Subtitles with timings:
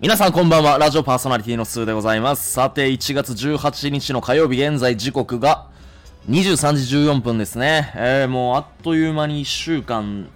[0.00, 0.78] 皆さんこんばんは。
[0.78, 2.52] ラジオパーソナリティのスーでございます。
[2.52, 5.66] さて、1月18日の火曜日、現在時刻が
[6.30, 7.92] 23時14分ですね。
[7.96, 10.28] えー、もうあっという間に1週間、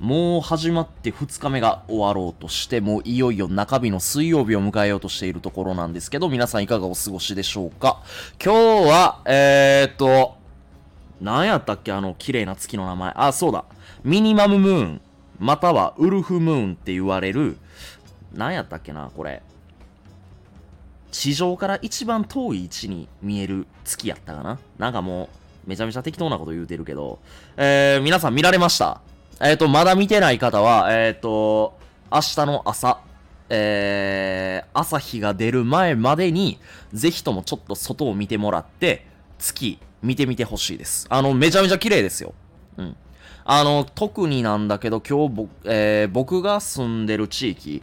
[0.00, 8.02] もう始まって2日目が終わろうとして、もういよいよ中日の水曜日を迎えようとしているところなんですけど、皆さんいかがお過ごしでしょうか
[8.44, 10.34] 今日は、えーっと、
[11.20, 11.92] 何やったっけ？
[11.92, 13.12] あの綺麗な月の名前。
[13.14, 13.64] あ、そうだ。
[14.02, 15.00] ミニマムムーン、
[15.38, 17.56] またはウルフムーンって言われる、
[18.34, 19.42] 何やったっけなこれ。
[21.10, 25.28] 地上から一番遠い位置に見える月やったかななんかも
[25.66, 27.18] う、めちゃめちゃ適当なこと言うてるけど、
[27.56, 29.00] えー、皆さん見られました
[29.40, 31.78] えっ、ー、と、まだ見てない方は、えっ、ー、と、
[32.12, 33.00] 明日の朝、
[33.48, 36.58] えー、朝日が出る前までに、
[36.92, 39.06] ぜひともちょっと外を見てもらって、
[39.38, 41.06] 月見てみてほしいです。
[41.08, 42.34] あの、めちゃめちゃ綺麗ですよ。
[42.76, 42.96] うん。
[43.44, 47.82] あの、特になんだけど、今日ぼ、えー、僕が住んでる地域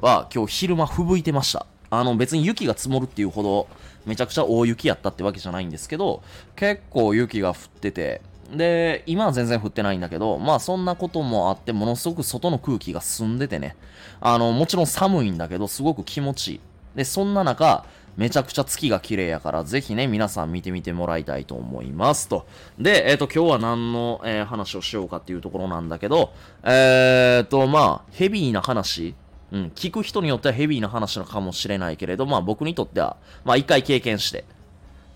[0.00, 1.66] は、今日昼間吹雪いてました。
[1.90, 3.68] あの、別に雪が積もるっていうほど、
[4.06, 6.22] めちゃくちゃ大雪やったってわけじゃないんですけど、
[6.56, 8.20] 結構雪が降ってて、
[8.52, 13.76] で、今は全然降ってないんだけど、まあそんなこともあって、ものすごく外の空気が澄んでてね、
[14.20, 16.60] あの、もちろん寒いんだけど、すごく気持ちいい。
[16.96, 17.84] で、そんな中、
[18.16, 22.46] めちゃくちゃ月が綺麗やから、ぜひね、皆さん見てみてもらいたいと思いますと。
[22.78, 26.32] で、えっ、と、今日は何の、えー話をしようかっていうところなんだけど、
[26.64, 29.14] えっ、と、まあ、ヘビーな話、
[29.50, 34.44] うん、聞く人によってはヘビーな話のかもしれないけれど、まあ僕にとっては、まあ一回経験して、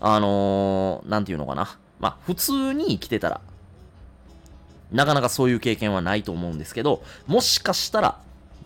[0.01, 1.79] あのー、なんていうのかな。
[2.01, 3.41] まあ普通に生きてたら、
[4.91, 8.19] なかなかそういう経験はないと思うんですけど、もしかしたら、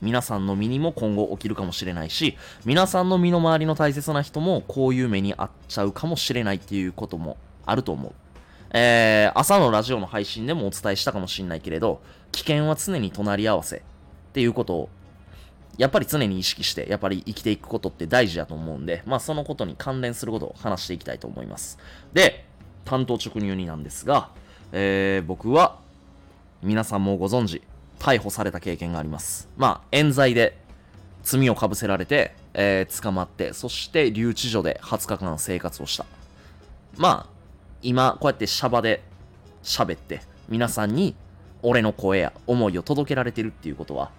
[0.02, 8.12] 皆さんの身にも今後起きるかもしれないし、皆さんの身の回りの大切な人もこういう目に遭っちゃうかもしれないっていうこともあると思う。
[8.70, 13.80] えー、朝のラジオの配信でもお伝えしたかもしれないけれど、危険は常に隣り合わせっ
[14.32, 14.88] ていうことを
[15.78, 21.78] やっぱり常に意識して、やっぱり生きていくことって大事だと思うんで、まあそのことに関連することを話していきたいと思います。
[22.12, 22.44] で、
[22.84, 24.30] 担当直入になんですが、
[24.72, 25.78] えー、僕は、
[26.62, 27.62] 皆さんもご存知、
[27.98, 29.48] 逮捕された経験があります。
[29.56, 30.56] まあ、冤罪で
[31.22, 36.06] 罪をかぶせられて、えー、捕まって、そして留置所で20日間生活をした。
[36.96, 37.36] まあ、
[37.82, 39.02] 今、こうやってシャバで
[39.62, 41.14] 喋って、皆さんに
[41.62, 44.10] 俺の声や思いを届けられてるっていうことは、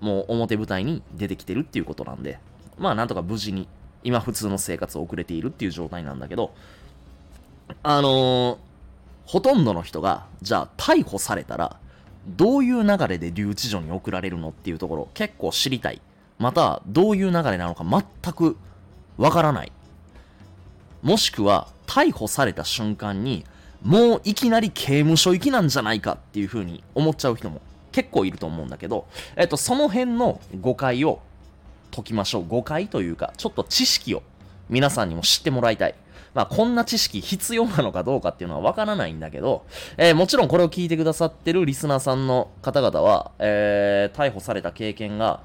[0.00, 2.38] もう表舞台に出てきてるっていうことなんで、
[2.78, 3.68] まあなんとか無事に
[4.04, 6.52] 今普通の生活を送れているっていう状態なんだけど、
[7.82, 8.58] あのー、
[9.26, 11.76] ほとんどの人が、じゃあ逮捕されたら、
[12.26, 16.00] どういう流れで留置所に送られるのっていうところ結構知りたい。
[16.38, 18.56] また、どういう流れなのか全く
[19.16, 19.72] わからない。
[21.02, 23.44] もしくは、逮捕された瞬間に、
[23.82, 27.60] もういきなり刑務所行きなんじゃないかっていう風に思っちゃう人も
[27.98, 31.18] 結構いると思うんだけど、えっと、その辺の誤解を
[31.90, 32.46] 解きましょう。
[32.46, 34.22] 誤解というか、ちょっと知識を
[34.68, 35.96] 皆さんにも知ってもらいたい。
[36.32, 39.64] まあ、こんな知識必要なのかどうかっていうのはわからないんだけど、
[39.96, 45.40] えーもちろんこれを聞いてくださってるリスナーさんの方々は、えー逮捕された経験が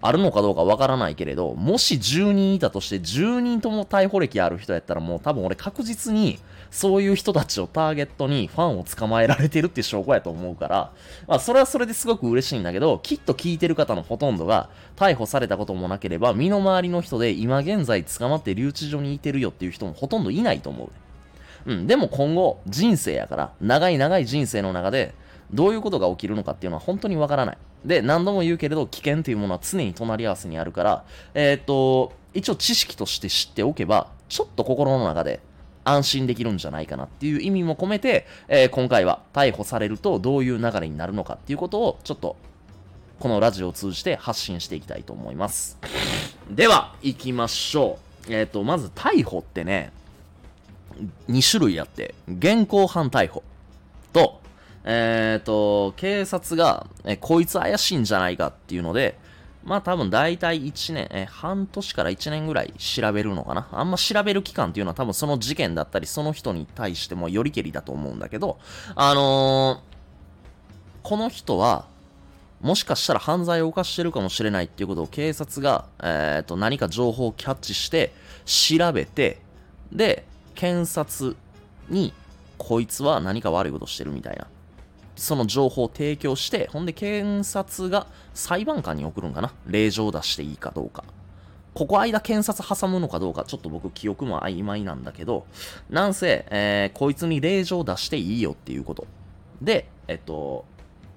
[0.00, 6.38] あるのかどうかわからないけれど、もし10人いたとして10人とも逮捕歴ある人やったらもう多分俺確実に
[6.70, 10.92] そういう人たちをターゲットにファンを捕まえられてるって証拠やと思うから、
[11.26, 20.90] まあそれはそれですごく嬉しいんだけど、きっと聞いてる方のほとんどが逮捕されたこともなければ、身の回りの人で今現在捕まって留置所にいてるよっていう人もほとんどいないと思う。
[21.66, 25.14] うん、でも今後人生やから、長い長い人生の中で、
[25.52, 27.58] どういうことが起きるのかっていうのは本当にわからない。
[27.84, 35.40] で、何度も言うけれど、危険というものは常に隣り合わせにあるから、えーっと、一応知識として知っておけば、ちょっと心の中で
[35.88, 42.36] 安心できるんじゃないかなっていう意味も込めて、えー今回は逮捕されるとどういう流れになるのかっていうことを、ちょっと、
[43.18, 45.78] このラジオを通じて発信していきたいと思います。
[46.50, 47.98] では、行きましょ
[48.28, 48.32] う。
[48.32, 49.92] えーっと、まず逮捕ってね、
[51.28, 53.42] 2種類あって、現行犯逮捕
[54.12, 54.40] と、
[54.84, 59.18] えっ、と、警察が、えこいつ怪しいんじゃないかっていうので、
[59.68, 63.68] まあ多分大体1年、え半年から1年ぐらい調べるのかな。
[63.70, 68.58] あんま調べる期間っていうのは多分その事件だったり、その人に対してもよりけりだと思うんだけど、
[68.96, 69.88] あのー
[71.08, 71.86] この人は、
[72.60, 78.12] もしかしたら犯罪を犯してるかもしれないっていうことを警察が、えっ、と、何か情報をキャッチして、
[78.44, 79.40] 調べて、
[79.90, 81.34] で、検察
[81.88, 82.12] に、
[82.58, 84.48] こいつは何か悪いことしてるみたいな。
[85.18, 89.52] その情報を提供して、ほんで検察が裁判官に送るんかな？
[89.66, 91.04] 令状を出していいかどうか。
[91.74, 95.46] ここ間検察挟むのかどうか、ちょっと僕記憶も曖昧なんだけど、
[95.90, 99.06] なんせ、えーこいつに令状を出していいよっていうこと。
[99.60, 100.64] で、えっと、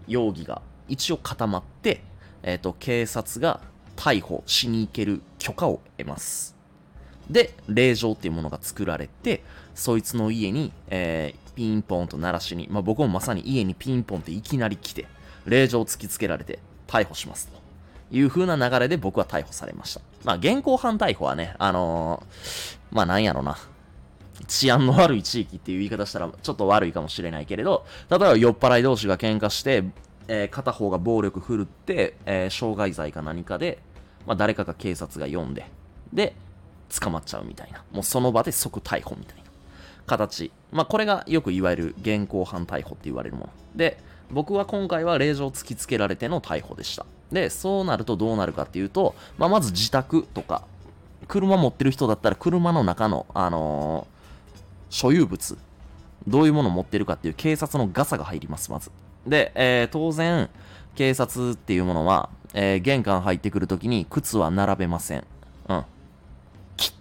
[0.08, 2.02] 容疑が一応固まって、
[2.44, 3.62] えっと、警察が
[3.96, 6.56] 逮捕しに行ける許可を得ます。
[7.30, 9.44] で、令状っていうものが作られて、
[9.74, 15.06] そいつの家に、えーピンポンと鳴らしに、まあ、僕もまさに家にピンポンっていきなり来て、
[15.46, 17.62] 令状を突きつけられて、逮捕しますと。
[18.12, 20.02] いう風な流れで僕は逮捕されました。
[20.24, 23.60] まあ、現行犯逮捕はね、あのーまあ、なんやろな。
[24.48, 29.84] 治安の悪い地域っていう言い方したらちょっと悪いかもしれないけれど、例えば酔っ払い同士が喧嘩して、
[30.28, 33.78] えー片方が暴力振るって、えー傷害罪か何かで、
[34.26, 35.70] まあ、誰かが警察が呼んで、
[36.12, 36.34] で、
[37.00, 37.84] 捕まっちゃうみたいな。
[37.92, 39.51] もうその場で即逮捕みたいな
[40.18, 40.52] 形。
[40.72, 43.50] まあ、これがよくいわゆる現行犯逮捕って言われるもの。
[43.76, 43.98] で、
[44.30, 47.06] 僕は今回は令状を突きつけられての逮捕でした。
[47.32, 50.64] で、そうなるとどうなるかっていうと、まあ、まず自宅とか、
[51.28, 54.22] 車持ってる人だったら車の中の、あのー
[54.90, 55.58] 所有物、
[56.28, 58.92] どういうものを持ってるかっていう警察のガサが入ります、まず。
[59.26, 60.50] で、えー当然、
[60.96, 65.24] 警察っていうものは、えー玄関入ってくるときに靴は並べません。
[65.70, 65.86] うん。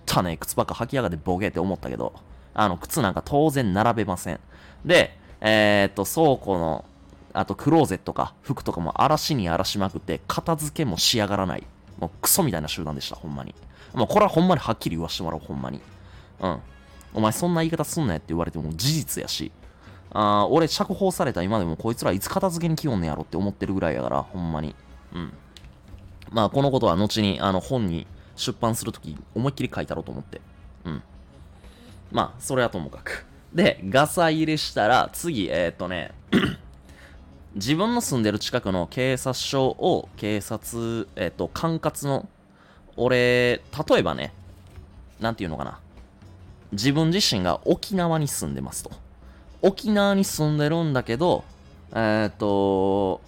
[0.06, 2.12] 汚ね靴ばっか履きやがってボケって思ったけど、
[2.54, 4.40] あの、靴なんか当然並べません。
[4.84, 6.84] で、えーっと、倉庫の、
[7.32, 11.66] あとクローゼットか服とかも嵐に荒らしまくって、片付けもしやがらない。
[11.98, 13.54] もうクソみたいな集団でした、ほんまに。
[13.94, 15.80] もうこれはほんまにはっきり言わしてもらおう、ほんまに。
[16.40, 16.60] うん。
[17.14, 19.50] お前そんな言い方すんなよって言われても事実やし、
[20.12, 24.74] あー俺釈放された今でもこいつらいつ片付けに来よんねやろって思ってるぐらいやから、ほんまに。
[25.14, 25.32] うん。
[26.30, 28.06] まあこのことは後にあの本に
[28.36, 30.40] 出版するとき思いっきり書いたろうと思って。
[30.84, 31.02] うん。
[32.12, 33.26] まあ、それはともかく。
[33.54, 36.12] で、ガサ入れしたら、次、えーっとね、
[37.54, 42.28] 自分の住んでる近くの警察署を警察、えっと、管轄の、
[42.96, 44.32] 俺、例えばね、
[45.18, 45.78] なんていうのかな。
[46.72, 48.92] 自分自身が沖縄に住んでますと。
[49.62, 51.44] 沖縄に住んでるんだけど、
[51.92, 53.20] えーっと、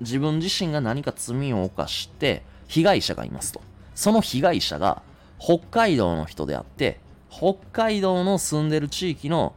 [0.00, 3.60] 自分自身が何か罪を犯して、被害者がいますと。
[3.94, 5.02] その被害者が
[5.38, 7.00] 北海道の人であって、
[7.30, 9.54] 北海道の住んでる地域の、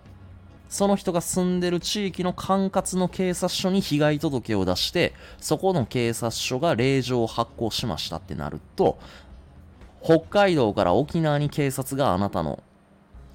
[0.70, 8.98] その人が住んでる地域の管轄の警察署に被害届を出して、そこの警察署が令状を発行しましたってなると、
[10.02, 12.62] 北海道から沖縄に警察があなたの、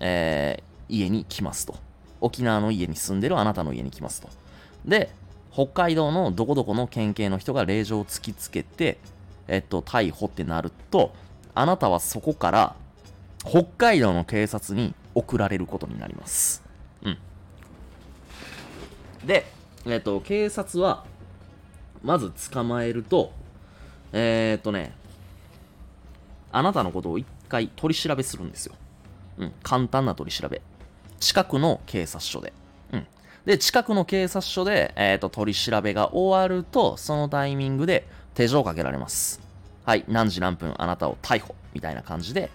[0.01, 1.77] えー家に来ますと。
[2.21, 4.29] 沖縄の家に住んでるあなたの家に来ますと。
[4.85, 5.11] で、
[5.53, 8.99] 北海道のどこどこの県警の人が令状を突きつけて、
[9.47, 11.13] えっと、逮捕ってなると、
[11.55, 12.77] あなたはそこから
[13.49, 16.63] 北海道の警察に送られることになります。
[17.03, 17.19] うん。
[19.27, 19.47] で、
[19.87, 21.05] えっと、警察は、
[22.03, 23.33] まず捕まえると、
[24.13, 24.93] えーっとね、
[26.53, 28.75] あなたのことを一回取り調べするんですよ。
[29.39, 30.61] うん、簡単な取り調べ。
[31.19, 32.53] 近くの警察署で。
[32.93, 33.07] うん。
[33.47, 39.41] で、近くの警察署で、えっ、と、取り調べが終わると、そのタイミングで手錠をかけられます。
[39.85, 41.55] はい、何時何分あなたを逮捕。
[41.75, 42.51] みたいな感じで、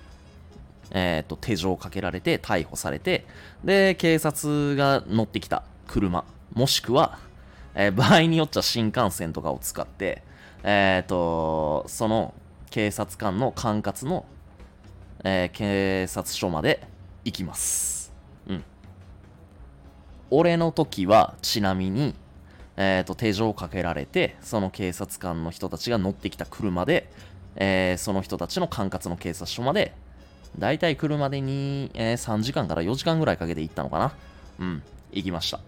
[0.94, 3.26] えっ、と、手錠をかけられて逮捕されて、
[3.64, 6.24] で、警察が乗ってきた車、
[6.54, 7.18] もしくは、
[7.76, 10.22] えー場合によっちゃ新幹線とかを使って、
[10.64, 12.34] えっ、と、その
[12.70, 14.26] 警察官の管轄の、
[15.24, 16.88] えー警察署まで
[17.26, 18.14] 行きます。
[18.48, 18.64] うん。
[20.30, 22.14] 俺の時は、ちなみに、
[22.78, 27.10] えっ、と、手錠をかけられて、その警察官の人たちが乗ってきた車で、
[27.56, 29.96] えーその人たちの管轄の警察署まで、
[30.58, 34.14] だいたい車でに、えー3時間から4時間ぐらいかけて行ったのかな。
[34.60, 35.60] うん、行きました。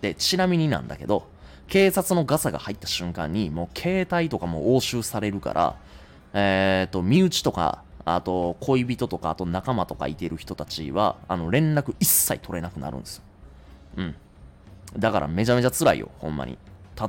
[0.00, 1.26] で、ちなみになんだけど、
[1.68, 5.76] 警察のガサが入った瞬間に、もう携帯とかも押収されるから、
[6.34, 13.22] えっ、と、身内とか、あと恋人とか、あと仲間とかいてる人たちは、あの、連絡一切取れなくなるんですよ。
[13.98, 14.14] うん。
[14.98, 16.58] だからめちゃめちゃ辛いよ、ほんまに。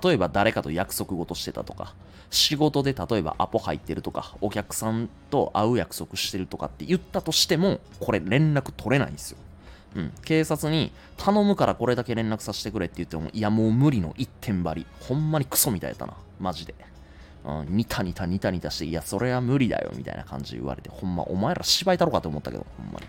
[0.03, 1.93] 例えば誰かと約束事してたとか、
[2.29, 9.37] 仕事で例えばアポ入ってるとか、お客さんと会う約束してるとかって言ったとしても、これ連絡取れないんですよ。
[9.95, 14.87] うん、警察に頼むからこれだけ連絡させてくれって言っても、いやもう無理の一点張り。
[15.01, 16.13] ほんまにクソみたいやったな。
[16.39, 16.73] マジで。
[17.45, 23.05] うん、ニタニタニタニタして、いや、それは無理だよ、みたいな感じで言われて、ほんま、お前ら芝居だろかと思ったけど、ほんまに。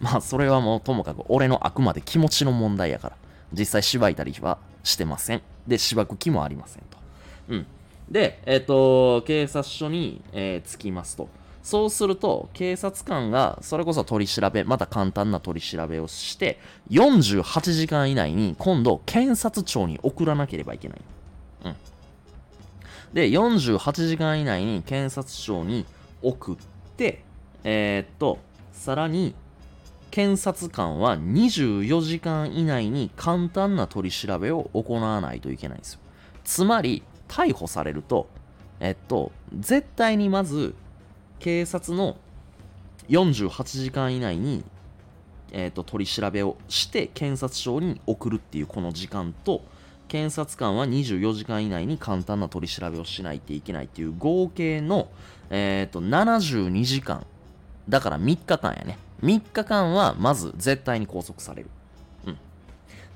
[0.00, 3.16] まあ、それはもうともかく、俺のあくまで気持ちの問題やから、
[3.52, 5.42] 実際芝居たりはしてません。
[5.66, 6.98] で、芝く気もありませんと。
[7.48, 7.66] うん。
[8.10, 11.28] で、えっ、と、警察署に、えー着きますと。
[11.62, 21.00] そうすると、警察官が、それこそ取り調べ、また簡単な取り調べをして、48時間以内に、今度、検察庁に送らなければいけない。
[21.64, 21.76] うん。
[23.12, 25.86] で、48時間以内に検察庁に
[26.22, 26.56] 送っ
[26.96, 27.24] て、
[27.64, 28.38] えーっと、
[28.72, 29.34] さらに、
[30.10, 36.00] 検察官は24時間以内に簡単な取り調べを行わないといけないんですよ。
[36.44, 38.28] つまり、逮捕されると、
[38.80, 40.74] えっと、絶対にまず、
[41.38, 42.16] 警察の
[43.08, 44.64] 48時間以内に、
[45.52, 49.62] えっと、取り調べをして検察庁に送るっていうこの時間と、
[50.08, 55.08] 検察官は24時間以内に簡単な取り調べをしないといけないっていう合計の、
[55.50, 57.26] えっと、72時間。
[57.88, 58.98] だから3日間やね。
[59.22, 61.70] 3日間はまず絶対に拘束される。
[62.26, 62.38] うん。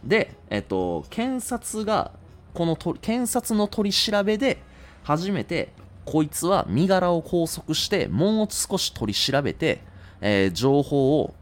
[0.04, 2.12] で、えっと、検察が、
[2.54, 4.58] このと検察の取り調べで
[5.04, 5.72] 初めて
[6.04, 9.80] こいつは身柄を拘束してもう少し取り調べて、
[10.20, 11.34] えー、情報を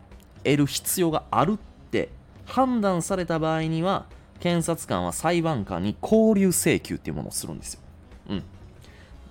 [0.45, 2.11] 得る必要があるって
[2.45, 4.05] 判断された場合には
[4.41, 7.81] 検察官は裁判官に交留請求っていうものをするんですよ。
[8.29, 8.43] うん。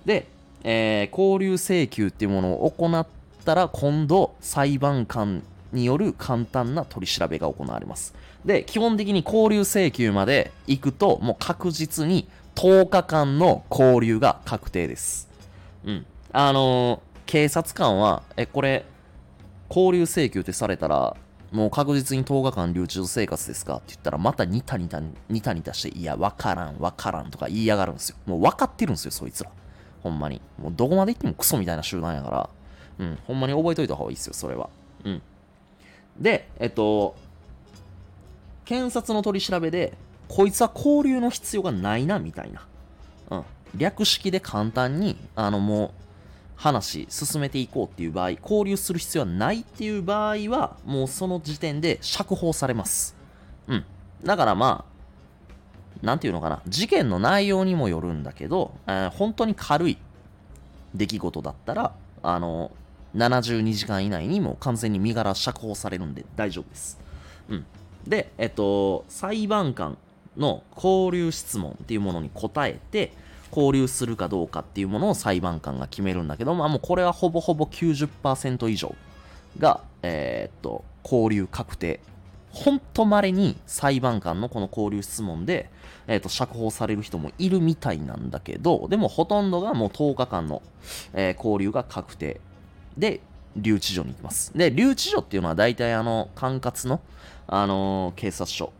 [0.04, 0.26] で、
[0.64, 3.06] えー、交留請求っていうものを行っ
[3.44, 5.42] たら今度裁判官
[5.72, 8.14] による簡単な取り調べが行われます。
[8.44, 15.28] で、基本的に交留請求まで行くともう確実に10日間の交留が確定です。
[15.84, 16.06] うん。
[16.32, 18.84] あのー、警察官は、え、これ、
[19.70, 21.16] 交留請求ってされたら、
[21.52, 28.16] もう確実に10日間留置生活ですかって言ったら、またニタニタ、ニタニタして、いや、わからん、わからんとか言いやがるんですよ。
[28.26, 29.50] もう分かってるんですよ、そいつら。
[30.02, 30.40] ほんまに。
[30.60, 32.50] もうどこまで行ってもクソみたいな集団やから、
[32.98, 34.68] うん、ほんまに覚えといた方がいいですよ、それは。
[35.04, 35.22] うん。
[36.18, 37.14] で、えっと、
[38.64, 39.94] 検察の取り調べで、
[40.28, 42.66] こいつは交流の必要がないな、みたいな。
[43.30, 43.44] うん。
[43.76, 45.90] 略式で簡単に、あの、もう、
[46.58, 53.14] 話進めていこうっていう場合、交流する必要はないっていう場合は、もうその時点で釈放されます。
[53.68, 53.84] うん。
[54.24, 59.98] だからまあ、なんていうのかな、事件の内容にもよるんだけど、えー、本当に軽い
[60.94, 61.92] 出来事だったら、
[62.24, 62.72] あの、
[63.16, 66.98] 72時間以内にもう完全に身柄釈放されるんで大丈夫です。
[67.48, 67.66] うん。
[68.06, 69.98] で、えっと、裁判官
[70.36, 73.12] の交流質問っていうものに答えて、
[73.50, 78.94] 交流するかどうかっていうものを裁判官が決めるんだけど、まあもうこれはほぼほぼ90%以上
[79.58, 82.00] が、えー、っと、交流確定。
[82.50, 85.70] ほんと稀に裁判官のこの交流質問で、
[86.06, 90.62] えー、と、釈放される人もいるみたいなんだけど、でもほとんどがもう10日間の、
[91.14, 92.40] えー、交流が確定。
[92.98, 93.20] で、
[93.56, 94.52] 留置所に行きます。
[94.56, 97.00] で、留置所っていうのは大体あの、管轄の、
[97.46, 98.72] あのー、警察署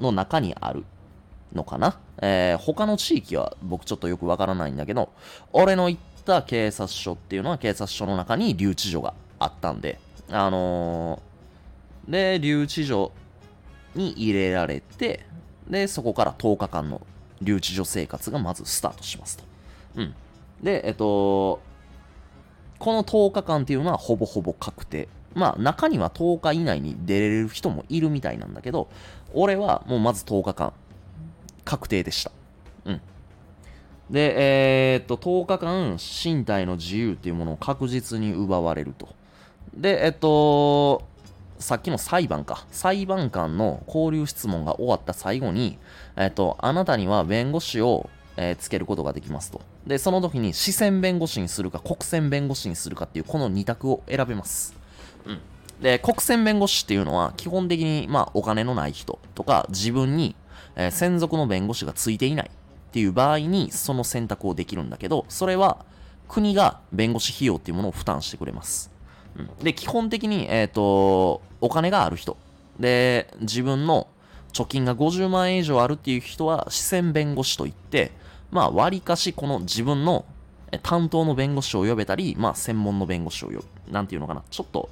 [0.00, 0.84] の中にある
[1.54, 5.10] のかなえー、他の地域は僕ちょっとよくわからないんだけど、
[5.52, 9.98] 俺の行った警察署っていうのは警察署の中に留置所があったんで、
[10.30, 13.12] あのー、で、留置所
[13.94, 15.26] に入れられて、
[15.68, 17.02] で、そこから10日間の
[17.42, 19.44] 留置所生活がまずスタートしますと。
[19.96, 20.14] うん。
[20.62, 21.60] で、えっと、
[22.78, 25.08] この10日間っていうのはほぼほぼ確定。
[25.34, 28.88] まあ中には10日以内に出れる人もいるみたいなんだけど、
[29.34, 30.72] 俺はもうまず10日間
[31.64, 32.30] 確定でした。
[32.86, 33.00] うん。
[34.10, 39.08] で、えー、っと、10日間、身体の自由っていうものを確実に奪われると。
[39.74, 41.02] で、えっと、
[41.58, 42.64] さっきの裁判か。
[42.70, 45.78] 裁判官の交流質問が終わった最後に、
[46.16, 49.60] えっと、あなたには弁護士を、えー、つけることができますと。
[49.86, 54.74] で、その時に、視線弁護士にするか、国選弁護士にするかっていう、この2択を選べます。
[55.24, 55.40] うん。
[55.80, 60.36] で、国選弁護士っていうのは、基本的に、まあ、お金のない人とか、自分に
[60.76, 65.84] えー、専属の弁護士がついていないっていう場合にその選択をできるんだけど、それは
[66.28, 68.90] 国が弁護士費用っていうものを負担してくれます。
[69.36, 72.36] うん、で、基本的に、えっ、ー、と、お金がある人。
[72.80, 74.06] で、自分の
[74.52, 78.12] 貯金が50万円以上あるっていう人は、視線弁護士といって、
[78.50, 80.24] まあ、割かしこの自分の
[80.82, 83.64] 担当の弁護士を呼べたり、まあ、専門の弁護士を呼ぶ。
[83.90, 84.42] なんていうのかな。
[84.50, 84.88] ちょっと、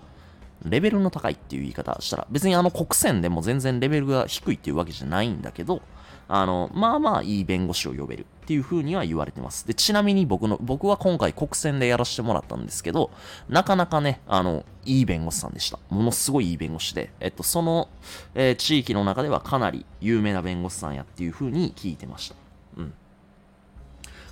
[0.65, 5.83] レベルの高いっていう言い方したら、別にあの国選でも全然レベルが低いっていうわけじゃないんだけど、
[6.27, 9.67] あの、まあまあいい弁護士を呼べるっていう風には言われてます。
[9.67, 13.11] で、ちなみに僕の、僕は今回国選でやらせてもらったんですけど、
[13.49, 15.79] なかなかね、あの、いい弁護士さんでした。
[15.91, 17.89] ものすごいいい弁護士で、えっと、その、
[18.35, 22.37] えー、地域の中ではかなり有名な弁護士さんやっていう風に聞いてました。
[22.79, 22.95] うん。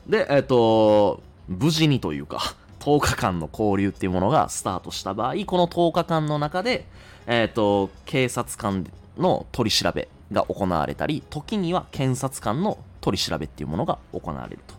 [0.07, 6.85] で、えっと、無事にというか10日間の交流っていうものがスタートした場合、この10日間の中で、
[7.27, 14.75] えっ、ー、と、警察官の取り調べが行われたり、時には検察官の取り調べっていうものが行われると。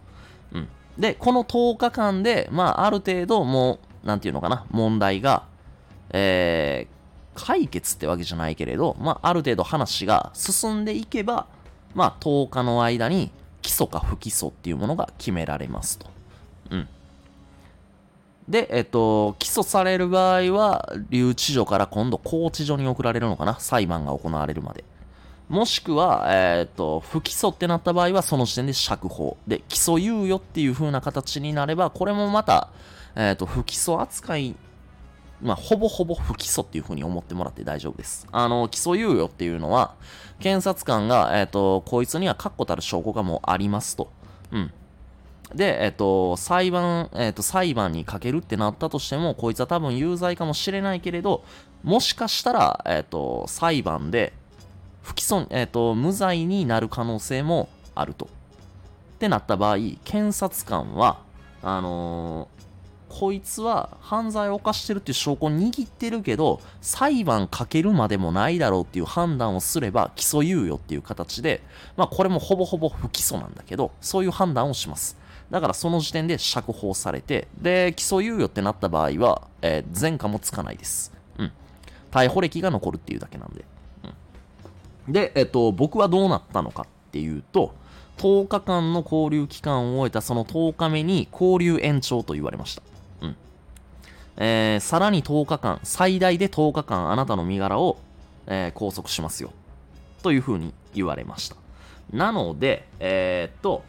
[0.54, 0.68] うん。
[0.98, 5.44] で、この10日間で、まあ、ある程度もう、なんていうのかな、問題が、
[6.10, 11.48] えー、解決ってわけじゃないけれど、まあ、ある程度話が進んでいけば、
[11.96, 13.32] まあ、10日の間に
[13.64, 16.06] 起訴か不起訴っていうものが決められますと。
[16.70, 16.88] うん。
[18.48, 23.60] で、えっと、起訴される場合は、留置所から今度拘置所に送られるのかな？
[23.60, 24.84] 裁判が行われるまで。
[25.50, 29.38] もしくは、えっ、と、不起訴ってなった場合は、その時点で釈放。
[29.48, 32.70] で、起訴猶予っていう風な形になれば、これもまた、
[33.16, 34.56] えっ、と、不起訴扱い、
[35.44, 38.28] まあ、ほぼほぼ不起訴っていう風に思ってもらって大丈夫です。
[38.32, 39.94] あの、起訴猶予っていうのは、
[40.40, 44.12] 検察官が、えっ、と、こいつには確固たる証拠がもうありますと。
[44.52, 44.72] うん。
[45.54, 51.44] で、えっと、裁判、えっと、裁判にかけるってなったとしても、こいつは多分有罪かもしれないけれど、
[51.84, 54.34] もしかしたら、えっと、裁判で、
[55.02, 58.26] 不起訴、えっと、無罪になる可能性もあると。
[58.26, 58.30] っ
[59.20, 61.20] てなった場合、検察官は、
[61.62, 62.48] あの、
[63.16, 71.62] こいつは犯罪を犯してるっていう証拠を握ってるけど、裁判かけるまでもないだろうっていう判断をすれば、起訴猶予っていう形で、
[71.96, 75.16] まあこれもほぼほぼ不起訴なんだけど、そういう判断をします。
[75.52, 81.14] だからその時点で釈放されて、で、起訴猶予ってなった場合は、えー、前科もつかないです。
[81.38, 81.52] うん。
[82.10, 83.64] 逮捕歴が残るっていうだけなんで。
[85.06, 85.14] うん。
[85.14, 87.76] で、えっと、僕はどうなったのかっていうと、
[88.18, 92.93] 10日間の交留期間を終えたその10日目に交留延長と言われました。
[94.38, 97.98] えー、さらに10日間、最大で10日間あなたの身柄を、
[98.48, 99.52] えー、拘束しますよ。
[100.22, 101.56] というふうに言われました。
[102.12, 103.84] なので、えー、っと、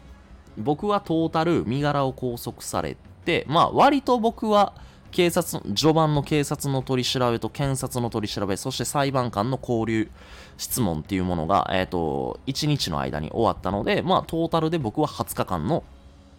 [0.57, 4.73] 僕はトータル身柄を拘束されて、まあ割と僕は
[5.11, 10.09] 警察、序盤の警察の取り調べと検察の取り調べ、そして裁判官の交流
[10.57, 15.83] 質問っていうものが、えっ、と、1日の間に終わったので、まあトータルで僕は20日間の、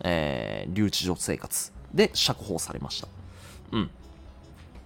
[0.01, 3.09] えー、留置所生活で釈放されました。
[3.73, 3.91] うん。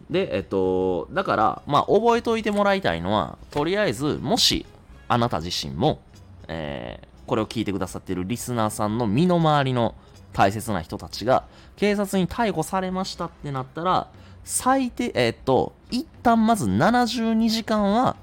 [0.09, 4.67] で、えっ、と、だから、まあ覚えておいてもらいたいのは、とりあえず、もし、
[5.09, 6.01] あなた自身も、
[6.49, 9.95] えー、これを聞いてくださっているリスナーさんの身の回りの
[10.33, 11.45] 大切な人たちが
[11.77, 14.09] 警察に逮捕されましたってなったら
[14.45, 18.17] 最低え、っと一旦まず72時間は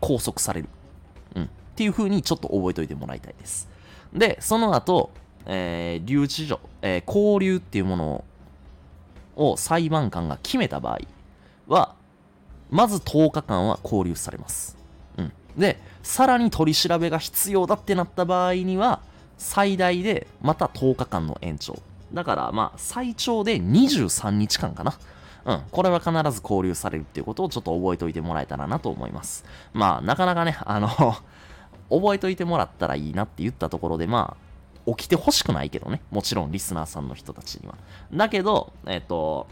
[0.00, 0.68] 拘束される、
[1.34, 3.68] うん、っていう風にちょっと覚えておいてもらいたいです。
[4.12, 5.10] でその後、
[5.46, 8.24] えー、留置所、えー、交留っていうものを
[9.36, 10.98] を裁判官が決めた場合
[11.68, 11.94] は
[12.70, 14.76] まず10日間は交留されます
[15.18, 19.00] うんで、さらに取り調べが必要だってなった場合には、
[19.38, 21.80] 最大でまた10日間の延長。
[22.12, 24.98] だから、まあ、最長で23日間かな。
[25.44, 25.62] うん。
[25.70, 29.44] これは必ず交流されるっていうことをちょっと覚えておいてもらえたらなと思います。
[29.72, 30.88] まあ、なかなかね、あの
[31.90, 34.45] 覚えておいてもらったらいいなって言ったところで、まあ、
[34.86, 36.00] 起きてほしくないけどね。
[36.10, 37.74] もちろん、リスナーさんの人たちには。
[38.12, 39.46] だけど、えっ、と、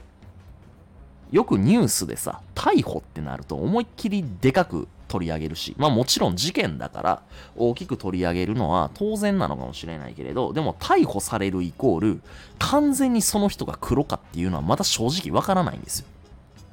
[1.30, 7.22] よくニュースでさ、逮捕ってなると思いっきりでかく取り上げるし、まあもちろん事件だから
[7.56, 12.20] 大きく取り上げるのは当然なのかもしれないけれど、でも逮捕されるイコール、
[12.58, 16.06] 完全にその人が黒かっていうのはまだ正直わからないんですよ。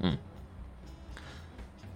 [0.02, 0.20] うん。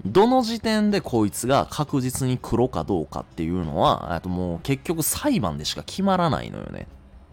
[0.05, 6.87] どの時点でこいつが確実に黒かどうかっていうのは、ともう結局裁判でしか決まらないのよね。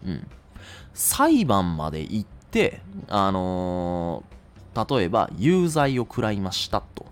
[0.05, 0.27] うん。
[0.93, 7.05] 裁判まで行って、あのー、例えば有罪を食らいましたと。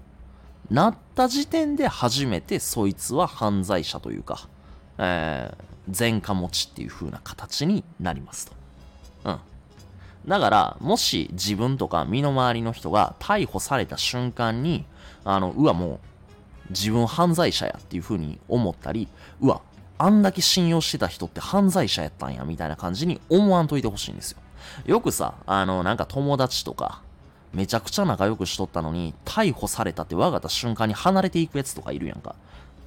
[0.72, 4.48] なった時点で初めてそいつは犯罪者というか、
[4.98, 8.54] えー、前科持ちっていう風な形になりますと。
[9.26, 9.40] うん。
[10.28, 14.86] だから、もし自分とか身の回りの人が逮捕された瞬間に、
[15.24, 16.00] あの、うわ、もう、
[16.70, 19.08] 自分犯罪者やっていう風に思ったり、
[19.42, 19.62] うわ、
[19.98, 24.38] あんだけ信用してた人って犯罪者やったんや、みたいな感じに思わんといてほしいんですよ。
[24.86, 27.02] よくさ、あの、なんか友達とか、
[27.54, 32.36] めちゃくちゃ仲良くしとったのに、逮捕されたって分かった瞬間に離れていくやつとかいるやんか。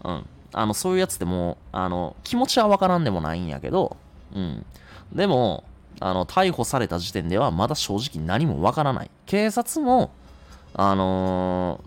[0.02, 0.26] うん。
[0.52, 3.96] あの、そういうやつっても、あの、気持ちは分からんでもないんやけど、
[4.34, 4.64] うん。
[5.12, 5.64] でも、
[6.00, 9.10] あの、逮捕された時点ではまだ正直何も分からない。
[9.26, 10.10] 警察も、
[10.74, 11.80] あの、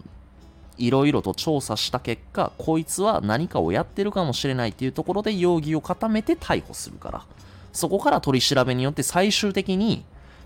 [0.78, 7.26] いろいろと調査した結果、こいつは何かをやってるかもしれないっていうところで容疑を固めて逮捕するから。
[7.74, 10.04] そこから取り調べによって最終的に、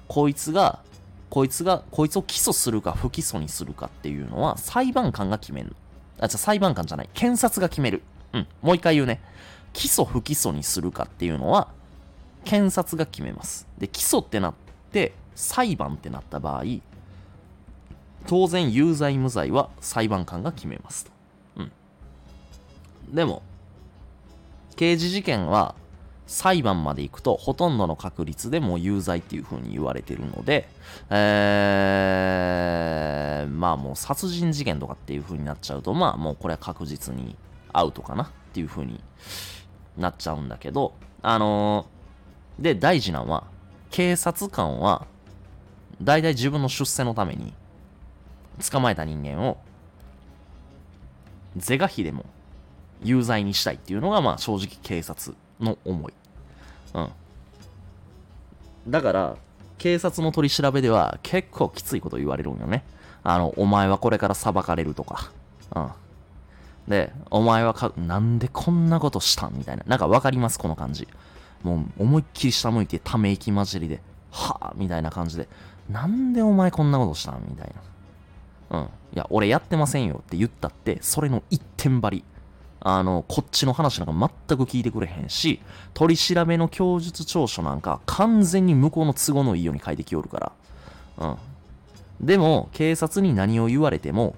[0.08, 0.80] こいつが
[1.32, 5.74] こいつが、こいつを起訴するか不起訴にするかっていうのは裁判官が決める。
[6.20, 7.10] あ、じゃ裁判官じゃない。
[7.14, 8.04] 検察が決める。
[8.34, 8.48] うん。
[8.62, 9.22] もう一回言うね。
[9.72, 11.70] 起訴不起訴にするかっていうのは
[12.44, 13.66] 検察が決めます。
[13.78, 14.54] で、起訴ってなっ
[14.92, 16.64] て裁判ってなった場合、
[18.28, 21.12] 当然有罪無罪は裁判官が決めますと。
[21.58, 21.72] うん。
[23.14, 23.42] でも、
[24.76, 25.76] 刑事事件は
[26.28, 30.70] 裁判まで行くとほとんどの確率でもう有罪っていう風に言われてるので、
[31.10, 37.36] えー、まあもう殺人事件とかっていう風になっちゃうと、まあもうこれは確実に
[37.74, 39.04] アウトかなっていう風に
[39.98, 43.44] なっちゃうんだけど、あのー、で、大事なのは、
[43.90, 45.06] 警察官は、
[46.02, 47.54] 大体自分の出世のために、
[48.72, 49.58] 捕まえた人間を、
[51.58, 52.26] 是が非でも
[53.04, 56.14] 有罪にしたいっていうのが、まあ正直警察の思い。
[56.94, 57.10] うん。
[58.88, 59.36] だから、
[59.78, 62.84] 警察の取り調べでは結構きついこと言われるんよね。
[63.24, 65.32] あの、お前はこれから裁かれるとか。
[65.76, 65.90] うん。
[66.88, 69.84] で、お前はか、なんでこんなことしたんみたいな。
[69.88, 71.08] なんかわかりますこの感じ。
[71.64, 75.48] もう思いっきり下向いてため息混じりで、はぁみたいな感じで、
[75.90, 77.82] なんでお前こんなことしたんみたいな。
[78.72, 78.80] うん。
[78.80, 82.24] いや、俺やってませんよって言ったって、それの一点張り。
[82.80, 85.60] あの、こっちの話なんか全く聞いてくれへんし、
[85.94, 90.52] 取り調べの供述調書なんか完全に向こうの都合のいいように書いてきおるから。
[92.20, 92.26] うん。
[92.26, 94.36] でも、警察に何を言われても、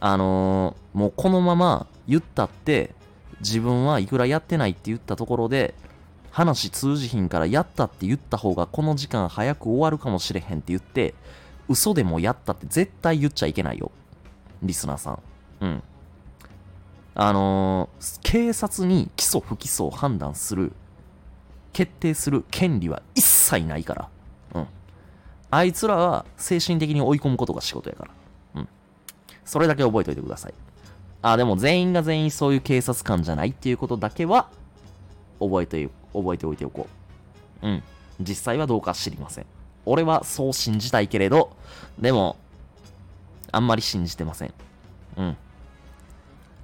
[0.00, 2.94] あのー、もうこのまま言ったって、
[3.40, 5.74] 自分はいくらやってないって言ったところで、
[6.30, 11.14] 話通じひんからやったって言った方がこの時間早く終わるかもしれへんって言って、
[11.68, 13.90] 嘘でもやったって絶対言っちゃいけないよ。
[14.62, 15.18] リスナーさん。
[15.60, 15.82] うん。
[17.14, 20.72] あのー、警察に起訴不起訴を判断する、
[21.72, 24.08] 決定する権利は一切ないから。
[24.54, 24.66] うん。
[25.50, 28.10] あいつらは精神的に追い込むことが仕事やから。
[28.56, 28.68] うん。
[29.44, 30.54] それだけ覚えておいてください。
[31.22, 34.50] あ、でも全員が全員そういう警察官じゃないっていうことだけは、
[35.40, 36.86] 覚えて、覚えておいておこ
[37.62, 37.66] う。
[37.66, 37.82] うん。
[38.20, 39.46] 実際はどうか知りません。
[39.86, 41.56] 俺はそう信じたいけれど、
[41.98, 42.36] でも、
[43.52, 44.52] あんまり信じてません。
[45.16, 45.36] うん。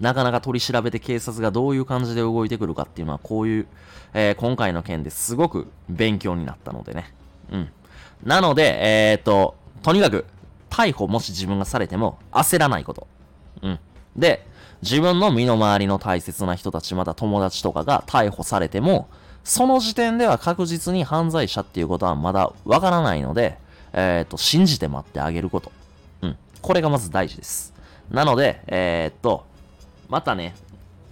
[0.00, 3.66] なかなか取り調べて警察がどういう感じで動いてくるかっていうのは、こういう、
[4.14, 7.14] えー、今回の件ですごく勉強になったのでね。
[7.50, 7.68] うん。
[8.24, 10.26] なので、えー、っと、とにかく、
[10.68, 13.06] 逮捕もし自分がされても焦らないこと。
[13.62, 13.78] うん。
[14.16, 14.46] で、
[14.82, 19.08] 自分の身の回りの大切な人たち、また友達とかが逮捕されても、
[19.44, 23.58] その時点では確実に犯罪者っていうことはまだわからないので、
[23.92, 25.72] えっ、と、信じて待ってあげること。
[26.22, 26.36] うん。
[26.60, 27.74] これがまず大事です。
[28.10, 29.44] なので、えっと、
[30.08, 30.54] またね、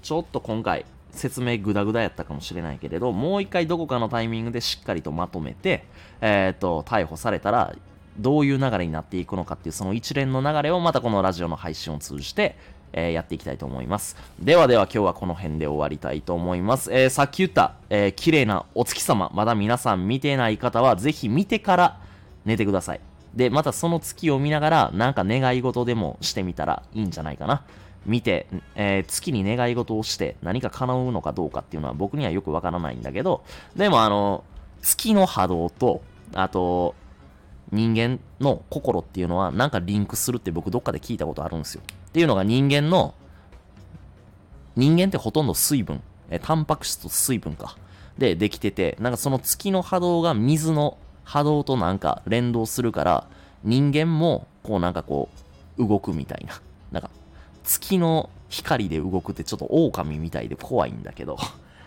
[0.03, 5.85] ちょっと今回、説明グダグダやったかもしれないけれど、もう一回どこかのタイミングでしっかりとまとめて、
[6.21, 7.75] えっ、と、逮捕されたら、
[8.19, 12.57] どういう流れになっていくのかっていう、その一連の流れをまたこのラジオの配信を通じて、
[12.93, 14.17] えー、やっていきたいと思います。
[14.41, 16.93] ではでは今日はこの辺で終わりたいと思います。
[16.93, 22.01] えー、さっき言った、えー、綺麗なお月様、まだ皆さん見てない方は、ぜひ見てから
[22.45, 23.01] 寝てください。
[23.35, 27.63] で、またその月を見ながら、なんか願い事でもしてみたらいいんじゃないかな。
[28.07, 33.45] 見て、えー、月に願い事をして何か叶うのかどうかっていうのは僕にはよくわからないんだけど、
[33.77, 34.45] でもあの、
[34.83, 36.03] 月の波動と、
[36.35, 36.95] あと、
[37.73, 41.83] 人間の心っていうのはなんかリンクするって僕どっかで聞いたことあるんですよ。
[42.09, 43.15] っていうのが人間の、
[44.77, 47.77] 人間ってほとんど水分、えタンパク質と水分か。
[48.19, 53.27] でできてて、なんかその月の波動が水の波動となんか連動するから、
[53.63, 55.29] 人間もこうなんかこ
[55.79, 56.61] う動くみたいな。
[56.91, 57.11] なんか
[57.63, 61.39] 月の光で動くってちょっと狼みたいで怖いんだけど、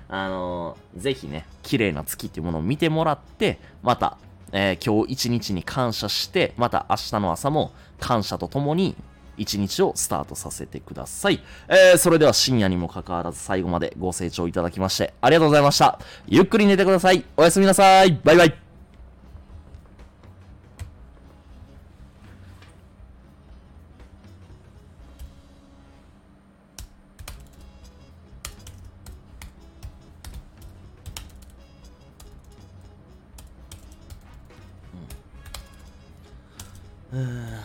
[0.07, 4.17] あのー、ぜひね、綺麗な月っていうものを見てもらって、また、
[4.53, 8.95] えー、今日一日に感謝して、また明日の朝も感謝とともに
[9.35, 11.43] 一日をスタートさせてください。
[11.67, 15.99] えー、それでは深夜にもかかわらず最後までご清聴いただきましてありがとうございました。
[16.27, 17.25] ゆっくり寝てください。
[17.35, 18.19] おやすみなさい。
[18.23, 18.62] バイバイ。
[37.13, 37.62] うん、